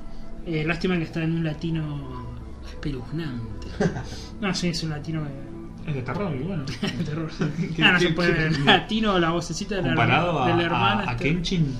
[0.46, 3.68] eh, lástima que está en un latino espeluznante.
[4.42, 6.64] No, sí, es un latino que- Es de terror, y bueno.
[6.82, 7.30] de terror.
[7.76, 11.04] ¿Qué- Ah, no se puede ver en latino, la vocecita de la, de hermana.
[11.04, 11.76] a, a Kenshin,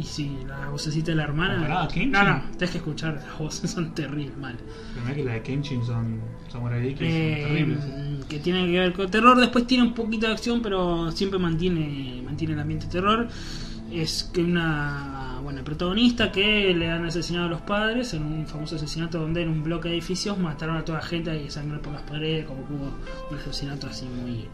[0.00, 1.54] Y sí, la vocecita de la hermana.
[1.56, 2.10] ¿Comparado a Kenshin?
[2.12, 4.56] No, no, tenés que escuchar, las voces son terribles, mal.
[4.94, 8.24] primero que la de Kenshin son Samurai X, son Eh, terribles.
[8.28, 9.38] que tiene que ver con terror.
[9.38, 13.28] Después tiene un poquito de acción, pero siempre mantiene, mantiene el ambiente de terror.
[13.92, 18.46] Es que una bueno, el protagonista que le han asesinado a los padres en un
[18.46, 21.78] famoso asesinato donde en un bloque de edificios mataron a toda la gente y sangre
[21.78, 22.90] por las paredes, como que hubo
[23.30, 24.46] un asesinato así muy,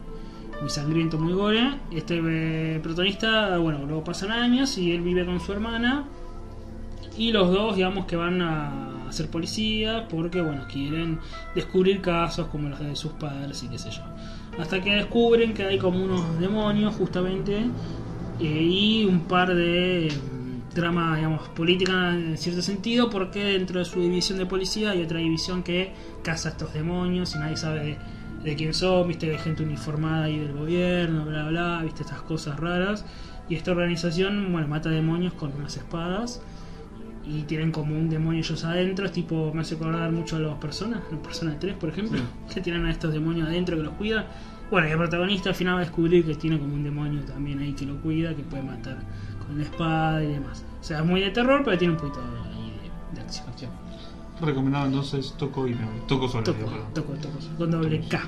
[0.60, 1.78] muy sangriento, muy gore.
[1.90, 6.04] Este eh, protagonista, bueno, luego pasan años y él vive con su hermana
[7.16, 11.18] y los dos, digamos, que van a ser policías porque, bueno, quieren
[11.54, 14.02] descubrir casos como los de sus padres y qué sé yo.
[14.58, 17.66] Hasta que descubren que hay como unos demonios, justamente,
[18.40, 23.84] eh, y un par de mm, trama, digamos, política en cierto sentido, porque dentro de
[23.84, 25.92] su división de policía hay otra división que
[26.22, 27.98] caza a estos demonios y nadie sabe de,
[28.46, 32.58] de quién son, viste, de gente uniformada ahí del gobierno, bla, bla, viste, estas cosas
[32.58, 33.04] raras.
[33.48, 36.40] Y esta organización, bueno, mata demonios con unas espadas
[37.24, 40.54] y tienen como un demonio ellos adentro, es tipo, me hace acordar mucho a las
[40.58, 42.20] personas, en Persona 3 por ejemplo,
[42.54, 44.26] que tienen a estos demonios adentro que los cuidan.
[44.70, 47.58] Bueno, y el protagonista al final va a descubrir que tiene como un demonio también
[47.58, 48.98] ahí que lo cuida, que puede matar
[49.44, 50.64] con la espada y demás.
[50.80, 52.72] O sea, es muy de terror, pero tiene un poquito ahí
[53.12, 53.85] de, de acción.
[54.40, 56.00] Recomendado entonces Toco y me voy.
[56.06, 56.44] Toco solo.
[56.44, 56.58] Toco,
[56.94, 58.20] toco, toco, con doble K.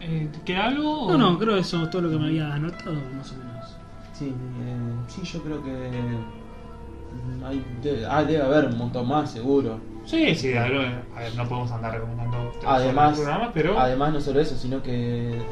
[0.00, 1.06] Eh, ¿Queda algo?
[1.08, 3.36] No, o- no, creo que eso es todo lo que me había anotado, más o
[3.36, 3.76] menos.
[4.12, 4.76] Sí, eh,
[5.08, 9.78] sí, yo creo que mm, hay, debe, ah, debe haber un montón más, seguro.
[10.04, 14.20] Sí, sí, a ver, a ver, no podemos andar recomendando Además, programas, pero además no
[14.20, 15.42] solo eso, sino que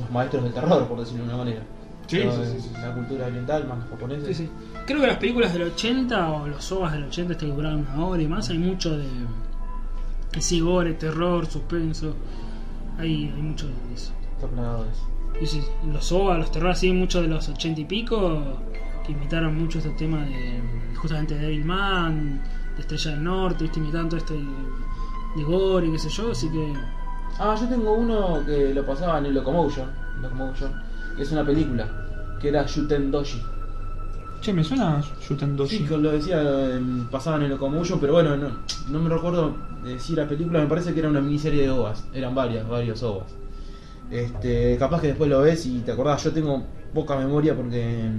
[0.00, 1.60] los maestros del terror, por decirlo de una manera.
[2.06, 2.70] Sí, Pero, sí, sí, sí.
[2.80, 4.34] La cultura oriental, más los japoneses.
[4.36, 4.50] Sí, sí.
[4.88, 8.06] Creo que las películas del 80 o los OVAs del 80 este que duraban una
[8.06, 9.04] hora y más, hay mucho de.
[10.38, 12.14] Sí, gore, terror, suspenso.
[12.96, 14.14] Hay, hay mucho de eso.
[15.42, 18.62] Y sí, los OVA, los terror así, muchos de los 80 y pico,
[19.04, 20.62] que imitaron mucho este tema de.
[20.96, 22.42] justamente de Devilman,
[22.74, 23.80] de Estrella del Norte, ¿viste?
[23.80, 24.46] imitando esto de,
[25.36, 26.72] de gore y qué sé yo, así que.
[27.38, 29.90] Ah, yo tengo uno que lo pasaba en el Locomotion,
[30.22, 30.72] Locomotion
[31.14, 33.57] que es una película, que era Shuten Doshi.
[34.40, 35.78] Che, me suena Shuten Doshi.
[35.78, 36.40] Sí, lo decía,
[36.76, 38.50] en- pasaban en Locomotion, pero bueno, no,
[38.88, 39.54] no me recuerdo
[39.98, 43.32] si era película, me parece que era una miniserie de OVAs, eran varias, varios OVAs.
[44.10, 46.62] Este, capaz que después lo ves y te acordás, yo tengo
[46.94, 48.10] poca memoria porque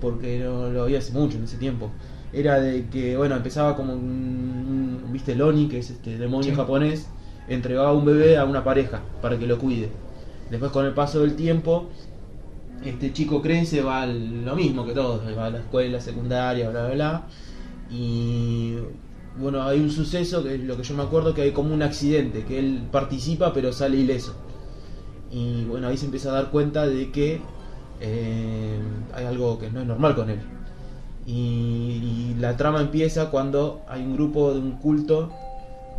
[0.00, 1.90] porque no lo vi hace mucho en ese tiempo.
[2.32, 6.56] Era de que, bueno, empezaba como un, un- viste, Loni, que es este demonio Sí.
[6.56, 7.06] japonés,
[7.48, 9.88] entregaba un bebé a una pareja para que lo cuide.
[10.50, 11.88] Después con el paso del tiempo,
[12.90, 16.86] este chico crece, va a lo mismo que todos, va a la escuela secundaria, bla,
[16.86, 17.22] bla, bla.
[17.90, 18.74] Y
[19.38, 21.82] bueno, hay un suceso, que es lo que yo me acuerdo, que hay como un
[21.82, 24.34] accidente, que él participa pero sale ileso.
[25.30, 27.40] Y bueno, ahí se empieza a dar cuenta de que
[28.00, 28.78] eh,
[29.14, 30.40] hay algo que no es normal con él.
[31.26, 35.30] Y, la trama empieza cuando hay un grupo de un culto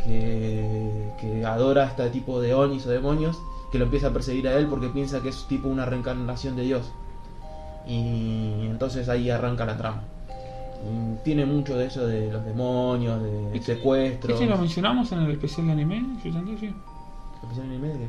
[0.03, 3.37] que, que adora a este tipo de onis o demonios
[3.75, 6.63] que lo empieza a perseguir a él porque piensa que es tipo una reencarnación de
[6.63, 6.89] Dios.
[7.85, 10.01] Y entonces ahí arranca la trama.
[10.85, 14.39] Y tiene mucho de eso de los demonios, de secuestros.
[14.39, 16.05] ¿Este lo mencionamos en el especial de anime?
[16.23, 16.73] Yo también, sí.
[17.43, 18.07] ¿Especial anime de qué?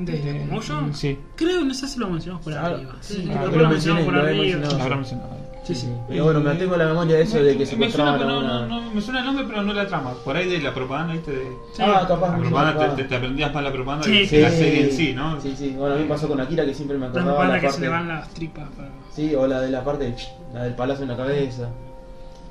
[0.00, 0.74] ¿Desde Eh, Moyo?
[0.92, 2.92] Sí, creo, no sé si lo mencionamos por Ah, arriba.
[3.00, 4.58] sí, Sí, creo creo que que lo lo mencionamos por lo arriba.
[4.60, 5.30] lo habrá mencionado.
[5.62, 5.92] Sí, sí.
[6.08, 8.46] Pero bueno, me tengo la memoria de eso de que me secuestraban suena, pero no,
[8.46, 8.66] una...
[8.66, 10.14] no, no, me suena el nombre, pero no la trama.
[10.24, 11.30] Por ahí de la propaganda, ¿viste?
[11.32, 11.42] De,
[11.74, 11.82] Sí.
[11.84, 12.32] Ah, capaz.
[12.32, 14.26] la propaganda, te, te, te aprendías más la propaganda Sí.
[14.28, 15.40] que la serie en sí, ¿no?
[15.40, 15.74] Sí, sí.
[15.76, 17.66] Bueno, a mí me pasó con Akira que siempre me La acordaba propaganda la que
[17.66, 17.78] parte...
[17.78, 18.68] se le van las tripas.
[18.76, 18.88] Para...
[19.14, 20.14] Sí, o la de la parte,
[20.54, 21.68] la del palazo en la cabeza.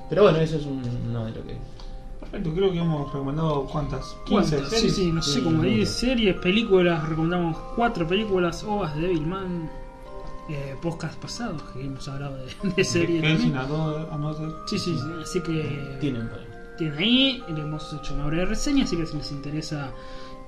[0.10, 1.58] Pero bueno, eso es un, no de lo que...
[2.20, 4.16] Perfecto, creo que hemos recomendado cuántas.
[4.26, 4.80] 15 ¿Cuántas?
[4.80, 5.74] Sí, sí, no sé, Sí, como muchas.
[5.74, 9.70] 10 series, películas, recomendamos 4 películas, ovas de Devilman,
[10.50, 13.22] eh, podcast pasados que hemos hablado de, de series.
[13.22, 13.54] También.
[14.68, 16.30] Sí, sí, sí, así que Tienen
[16.78, 19.92] tienen ahí, le hemos hecho una breve reseña, así que si les interesa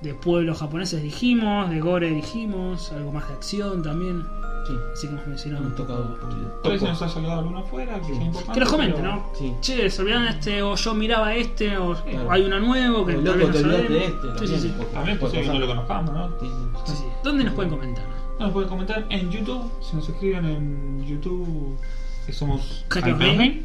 [0.01, 4.25] de pueblos japoneses dijimos, de gore dijimos, algo más de acción también,
[4.65, 4.73] Sí.
[4.93, 6.17] así que hemos mencionado un tocado
[6.63, 6.85] si Toco.
[6.85, 8.13] nos ha salido alguno afuera, que Sí.
[8.15, 8.53] sea importante.
[8.53, 9.25] Que nos comenten, pero- ¿no?
[9.37, 9.53] Sí.
[9.59, 12.31] Che, se olvidaron este, o yo miraba este, o Claro.
[12.31, 14.23] hay uno nuevo que O, tal loco, vez no te olvidaste sabemos.
[14.23, 14.47] de este.
[14.47, 14.73] Sí, sí, sí.
[14.93, 16.27] También posible que no lo conozcamos, ¿no?
[16.39, 16.81] Sí, sí.
[16.85, 17.05] Sí, sí.
[17.23, 18.05] ¿Dónde nos pueden comentar?
[18.41, 21.77] Nos pueden comentar en YouTube, si nos escriben en YouTube,
[22.25, 22.83] que somos.
[22.89, 23.61] Game.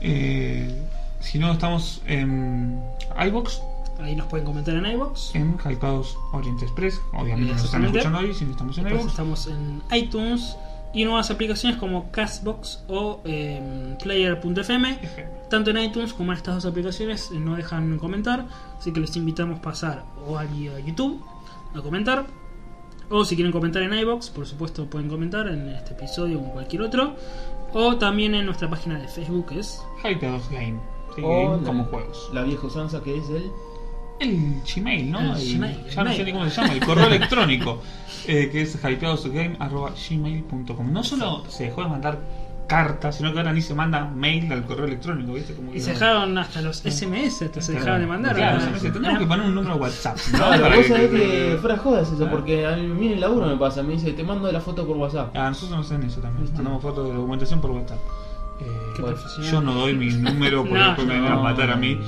[0.00, 0.82] Eh,
[1.20, 2.80] si no, estamos en
[3.26, 3.60] iBox,
[4.00, 5.34] Ahí nos pueden comentar en iBox.
[5.34, 7.02] en Hypeados Orient Express.
[7.12, 9.06] Obviamente nos están escuchando ahí, si no estamos en iBox.
[9.06, 10.56] estamos en iTunes
[10.94, 14.98] y nuevas aplicaciones como Castbox o em, Player.fm.
[15.50, 18.46] Tanto en iTunes como en estas dos aplicaciones eh, no dejan comentar,
[18.78, 21.22] así que les invitamos a pasar o a YouTube
[21.74, 22.24] a comentar.
[23.10, 26.50] O si quieren comentar en iBox, por supuesto pueden comentar en este episodio o en
[26.50, 27.14] cualquier otro.
[27.72, 30.78] O también en nuestra página de Facebook que es Hypeados Game.
[31.16, 32.30] Sí, O game la- como juegos.
[32.32, 33.50] La vieja usanza que es el...
[34.20, 35.34] El Gmail, ¿no?
[35.36, 37.82] El Gmail, ya el no sé ni cómo se llama, el correo electrónico,
[38.28, 40.92] eh, que es hypeadosgame.gmail.com.
[40.92, 42.20] No solo se dejó de mandar
[42.66, 45.54] cartas, sino que ahora ni se manda mail al correo electrónico, ¿viste?
[45.54, 48.34] Como que y se no- dejaron hasta los SMS, hasta se dejaron de mandar.
[48.34, 48.92] Claro, ¿no?
[48.92, 50.16] tenemos que poner un número de WhatsApp.
[50.32, 50.38] ¿no?
[50.38, 52.30] Claro, Para vos que- sabés que fuera jodas eso, Ah.
[52.30, 54.96] porque a mí en el laburo me pasa, me dice, te mando la foto por
[54.96, 55.36] WhatsApp.
[55.36, 56.42] A nosotros nos hacen eso también.
[56.42, 56.56] ¿Viste?
[56.56, 57.98] Mandamos fotos de documentación por WhatsApp.
[58.60, 58.66] Eh,
[59.00, 59.16] Bueno,
[59.50, 60.86] yo no doy mi número porque No.
[60.86, 61.98] después me van a matar a mí.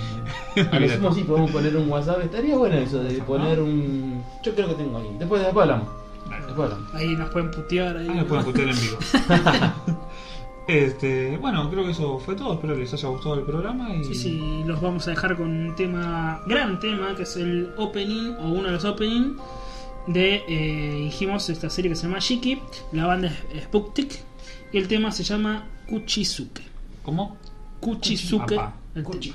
[0.72, 4.22] A lo sumo sí podemos poner un WhatsApp, estaría bueno eso de poner un...
[4.42, 5.88] Yo creo que tengo ahí, después, después hablamos.
[6.46, 6.94] Después hablamos.
[6.94, 7.96] Ahí nos pueden putear.
[7.98, 8.96] Ahí, Ah, lo pueden putear en vivo.
[10.66, 12.54] este, bueno, creo que eso fue todo.
[12.54, 13.94] Espero que les haya gustado el programa.
[13.94, 14.04] Y...
[14.04, 18.34] Sí, sí, los vamos a dejar con un tema, gran tema, que es el opening
[18.40, 19.36] o uno de los opening
[20.06, 22.60] de, eh, dijimos, esta serie que se llama Shiki.
[22.92, 24.20] La banda es Spooktik
[24.72, 26.62] y el tema se llama Kuchisuke.
[27.02, 27.36] ¿Cómo?
[27.80, 28.58] Kuchisuke.
[28.94, 29.34] El Kuchi.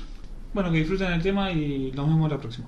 [0.52, 2.66] Bueno, que disfruten el tema y nos vemos la próxima.